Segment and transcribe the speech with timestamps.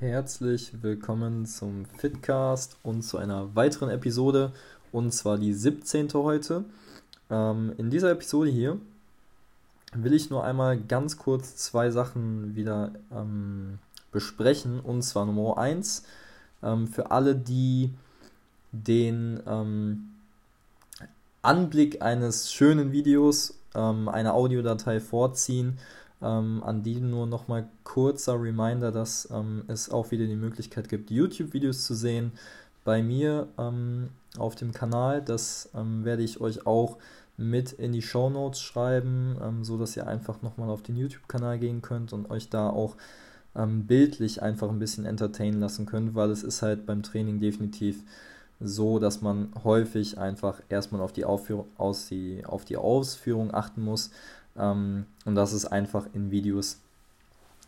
[0.00, 4.50] Herzlich willkommen zum Fitcast und zu einer weiteren Episode,
[4.92, 6.08] und zwar die 17.
[6.14, 6.64] heute.
[7.28, 8.78] Ähm, in dieser Episode hier
[9.92, 13.78] will ich nur einmal ganz kurz zwei Sachen wieder ähm,
[14.10, 14.80] besprechen.
[14.80, 16.06] Und zwar Nummer 1,
[16.62, 17.92] ähm, für alle, die
[18.72, 20.12] den ähm,
[21.42, 25.78] Anblick eines schönen Videos, ähm, eine Audiodatei vorziehen,
[26.22, 31.10] ähm, an die nur nochmal kurzer Reminder, dass ähm, es auch wieder die Möglichkeit gibt,
[31.10, 32.32] YouTube-Videos zu sehen
[32.84, 35.22] bei mir ähm, auf dem Kanal.
[35.22, 36.98] Das ähm, werde ich euch auch
[37.36, 41.58] mit in die Show Notes schreiben, ähm, so dass ihr einfach nochmal auf den YouTube-Kanal
[41.58, 42.96] gehen könnt und euch da auch
[43.56, 48.04] ähm, bildlich einfach ein bisschen entertainen lassen könnt, weil es ist halt beim Training definitiv
[48.60, 53.82] so, dass man häufig einfach erstmal auf die, Aufführung, aus die, auf die Ausführung achten
[53.82, 54.10] muss
[54.56, 56.80] ähm, und das ist einfach in Videos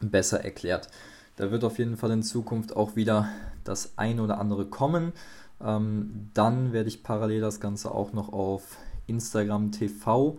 [0.01, 0.89] besser erklärt.
[1.37, 3.29] Da wird auf jeden Fall in Zukunft auch wieder
[3.65, 5.13] das ein oder andere kommen.
[5.61, 10.39] Ähm, dann werde ich parallel das Ganze auch noch auf Instagram TV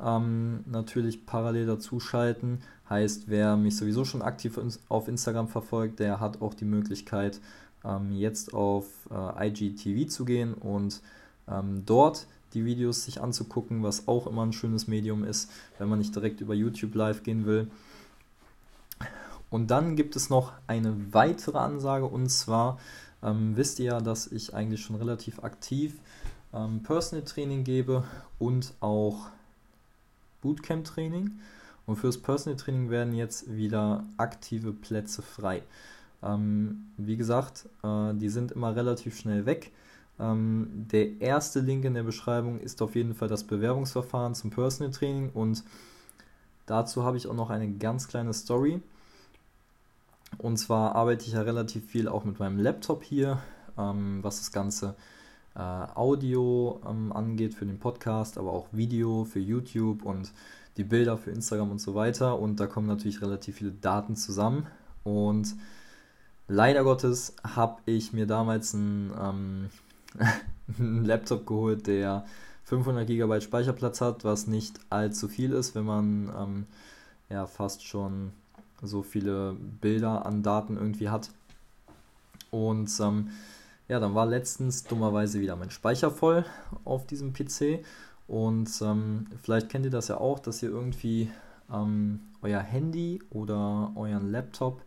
[0.00, 2.60] ähm, natürlich parallel dazu schalten.
[2.88, 7.40] Heißt, wer mich sowieso schon aktiv auf Instagram verfolgt, der hat auch die Möglichkeit,
[7.84, 11.00] ähm, jetzt auf äh, IGTV zu gehen und
[11.48, 15.98] ähm, dort die Videos sich anzugucken, was auch immer ein schönes Medium ist, wenn man
[15.98, 17.70] nicht direkt über YouTube live gehen will.
[19.50, 22.78] Und dann gibt es noch eine weitere Ansage und zwar
[23.22, 25.94] ähm, wisst ihr ja, dass ich eigentlich schon relativ aktiv
[26.52, 28.04] ähm, Personal Training gebe
[28.38, 29.28] und auch
[30.42, 31.32] Bootcamp Training.
[31.86, 35.62] Und fürs Personal Training werden jetzt wieder aktive Plätze frei.
[36.22, 39.72] Ähm, wie gesagt, äh, die sind immer relativ schnell weg.
[40.18, 44.92] Ähm, der erste Link in der Beschreibung ist auf jeden Fall das Bewerbungsverfahren zum Personal
[44.92, 45.64] Training und
[46.66, 48.80] dazu habe ich auch noch eine ganz kleine Story.
[50.38, 53.40] Und zwar arbeite ich ja relativ viel auch mit meinem Laptop hier,
[53.78, 54.94] ähm, was das Ganze
[55.54, 60.32] äh, Audio ähm, angeht für den Podcast, aber auch Video für YouTube und
[60.76, 62.38] die Bilder für Instagram und so weiter.
[62.38, 64.66] Und da kommen natürlich relativ viele Daten zusammen.
[65.04, 65.54] Und
[66.48, 69.70] leider Gottes habe ich mir damals ein ähm,
[70.78, 72.24] einen Laptop geholt, der
[72.64, 76.66] 500 GB Speicherplatz hat, was nicht allzu viel ist, wenn man ähm,
[77.28, 78.32] ja fast schon
[78.82, 81.30] so viele Bilder an Daten irgendwie hat.
[82.50, 83.30] Und ähm,
[83.88, 86.44] ja, dann war letztens dummerweise wieder mein Speicher voll
[86.84, 87.84] auf diesem PC.
[88.26, 91.30] Und ähm, vielleicht kennt ihr das ja auch, dass ihr irgendwie
[91.70, 94.82] ähm, euer Handy oder euren Laptop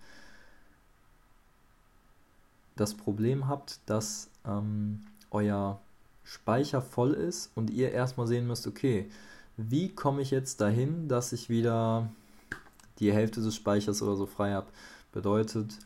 [2.75, 5.79] das Problem habt, dass ähm, euer
[6.23, 9.09] Speicher voll ist und ihr erstmal sehen müsst, okay,
[9.55, 12.09] wie komme ich jetzt dahin, dass ich wieder
[12.99, 14.67] die Hälfte des Speichers oder so frei habe.
[15.11, 15.77] Bedeutet,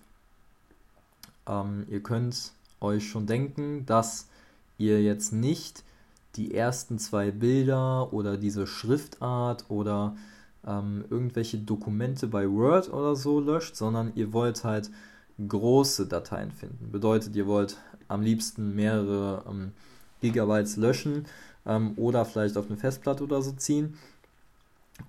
[1.48, 4.28] ähm, ihr könnt euch schon denken, dass
[4.78, 5.84] ihr jetzt nicht
[6.36, 10.16] die ersten zwei Bilder oder diese Schriftart oder
[10.66, 14.90] ähm, irgendwelche Dokumente bei Word oder so löscht, sondern ihr wollt halt
[15.46, 16.92] große Dateien finden.
[16.92, 17.78] Bedeutet, ihr wollt
[18.12, 19.72] am liebsten mehrere ähm,
[20.22, 21.26] Gigabytes löschen
[21.66, 23.98] ähm, oder vielleicht auf eine Festplatte oder so ziehen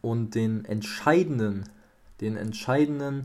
[0.01, 1.65] und den entscheidenden,
[2.21, 3.25] den entscheidenden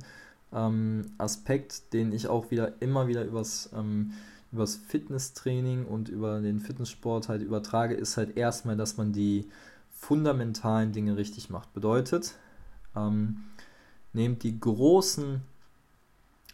[0.53, 4.13] ähm, Aspekt, den ich auch wieder immer wieder übers, ähm,
[4.51, 9.47] übers Fitnesstraining und über den Fitnesssport halt übertrage, ist halt erstmal, dass man die
[9.91, 11.73] fundamentalen Dinge richtig macht.
[11.73, 12.35] Bedeutet,
[12.95, 13.43] ähm,
[14.13, 15.41] nehmt die großen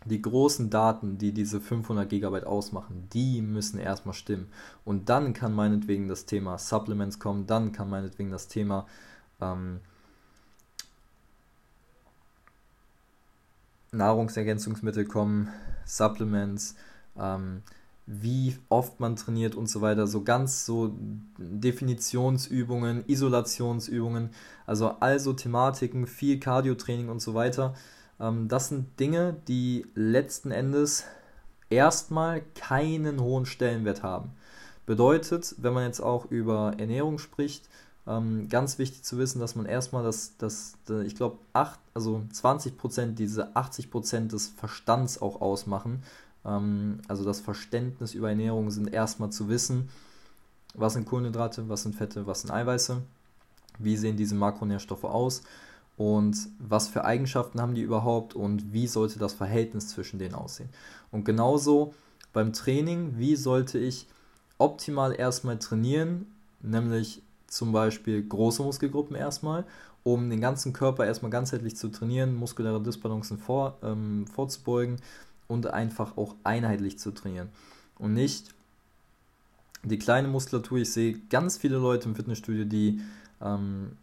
[0.06, 4.48] die großen Daten, die diese 500 GB ausmachen, die müssen erstmal stimmen.
[4.86, 8.86] Und dann kann meinetwegen das Thema Supplements kommen, dann kann meinetwegen das Thema
[9.42, 9.80] ähm,
[13.92, 15.50] Nahrungsergänzungsmittel kommen,
[15.86, 16.76] Supplements,
[17.18, 17.62] ähm,
[18.06, 20.08] wie oft man trainiert und so weiter.
[20.08, 20.94] So ganz so
[21.38, 24.32] Definitionsübungen, Isolationsübungen,
[24.66, 27.76] also also Thematiken, viel Cardio-Training und so weiter
[28.20, 31.06] ähm, das sind Dinge, die letzten Endes
[31.70, 34.32] erstmal keinen hohen Stellenwert haben.
[34.86, 37.70] Bedeutet, wenn man jetzt auch über Ernährung spricht,
[38.06, 41.38] ähm, ganz wichtig zu wissen, dass man erstmal das, das, das ich glaube,
[41.94, 46.04] also 20% diese 80% des Verstands auch ausmachen.
[46.46, 49.90] Ähm, also das Verständnis über Ernährung sind erstmal zu wissen,
[50.74, 53.02] was sind Kohlenhydrate, was sind Fette, was sind Eiweiße,
[53.80, 55.44] wie sehen diese Makronährstoffe aus
[55.98, 60.70] und was für Eigenschaften haben die überhaupt und wie sollte das Verhältnis zwischen denen aussehen.
[61.12, 61.94] Und genauso
[62.34, 64.08] beim Training, wie sollte ich
[64.58, 66.26] optimal erstmal trainieren,
[66.62, 69.66] nämlich zum Beispiel große Muskelgruppen erstmal,
[70.04, 74.98] um den ganzen Körper erstmal ganzheitlich zu trainieren, muskuläre Disbalancen vor, ähm, vorzubeugen
[75.48, 77.50] und einfach auch einheitlich zu trainieren.
[78.00, 78.50] Und nicht
[79.84, 80.80] die kleine Muskulatur.
[80.80, 83.02] Ich sehe ganz viele Leute im Fitnessstudio, die
[83.42, 83.98] ähm,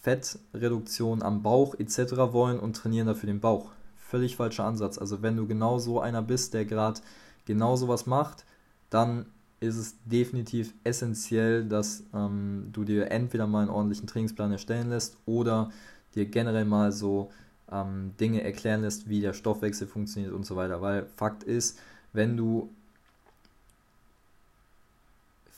[0.00, 1.98] Fettreduktion am Bauch etc.
[2.32, 3.70] wollen und trainieren dafür den Bauch.
[3.96, 4.98] Völlig falscher Ansatz.
[4.98, 7.00] Also wenn du genau so einer bist, der gerade
[7.44, 8.44] genau sowas macht,
[8.90, 9.26] dann
[9.60, 15.16] ist es definitiv essentiell, dass ähm, du dir entweder mal einen ordentlichen Trainingsplan erstellen lässt
[15.26, 15.70] oder
[16.14, 17.30] dir generell mal so
[17.70, 20.82] ähm, Dinge erklären lässt, wie der Stoffwechsel funktioniert und so weiter.
[20.82, 21.78] Weil Fakt ist,
[22.12, 22.70] wenn du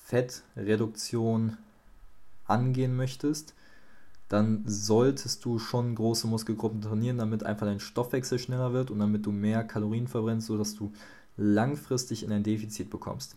[0.06, 1.58] Fettreduktion
[2.46, 3.54] angehen möchtest,
[4.28, 9.24] dann solltest du schon große Muskelgruppen trainieren, damit einfach dein Stoffwechsel schneller wird und damit
[9.24, 10.92] du mehr Kalorien verbrennst, sodass du
[11.36, 13.36] langfristig in ein Defizit bekommst.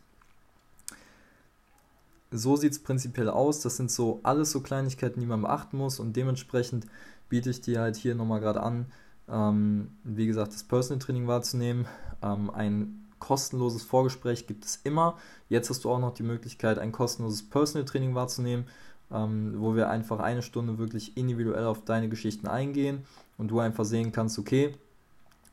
[2.32, 3.62] So sieht es prinzipiell aus.
[3.62, 6.88] Das sind so alles so Kleinigkeiten, die man beachten muss und dementsprechend
[7.30, 8.86] biete ich dir halt hier nochmal gerade an,
[9.30, 11.88] ähm, wie gesagt, das Personal Training wahrzunehmen.
[12.22, 15.18] Ähm, ein kostenloses Vorgespräch gibt es immer.
[15.48, 18.66] Jetzt hast du auch noch die Möglichkeit, ein kostenloses Personal Training wahrzunehmen,
[19.14, 23.04] ähm, wo wir einfach eine Stunde wirklich individuell auf deine Geschichten eingehen
[23.38, 24.74] und du einfach sehen kannst, okay,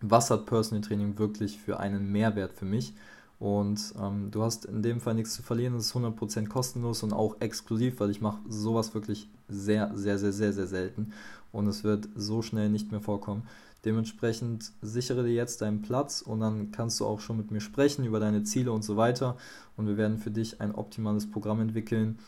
[0.00, 2.94] was hat Personal Training wirklich für einen Mehrwert für mich?
[3.40, 7.12] Und ähm, du hast in dem Fall nichts zu verlieren, es ist 100% kostenlos und
[7.12, 11.12] auch exklusiv, weil ich mache sowas wirklich sehr, sehr, sehr, sehr, sehr selten
[11.52, 13.42] und es wird so schnell nicht mehr vorkommen.
[13.84, 18.04] Dementsprechend sichere dir jetzt deinen Platz und dann kannst du auch schon mit mir sprechen
[18.04, 19.36] über deine Ziele und so weiter
[19.76, 22.18] und wir werden für dich ein optimales Programm entwickeln,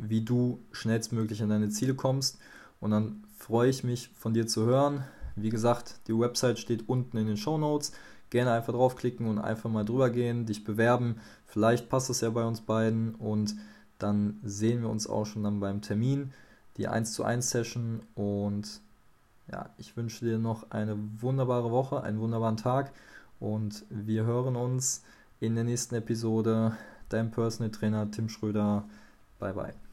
[0.00, 2.38] wie du schnellstmöglich an deine Ziele kommst
[2.80, 5.04] und dann freue ich mich von dir zu hören.
[5.36, 7.92] Wie gesagt, die Website steht unten in den Show Notes
[8.30, 11.16] gerne einfach draufklicken und einfach mal drüber gehen, dich bewerben.
[11.46, 13.56] Vielleicht passt es ja bei uns beiden und
[13.98, 16.32] dann sehen wir uns auch schon dann beim Termin,
[16.76, 18.80] die 1 zu 1 Session und
[19.52, 22.92] ja, ich wünsche dir noch eine wunderbare Woche, einen wunderbaren Tag
[23.40, 25.02] und wir hören uns
[25.40, 26.76] in der nächsten Episode.
[27.08, 28.84] Dein Personal Trainer Tim Schröder.
[29.40, 29.89] Bye bye.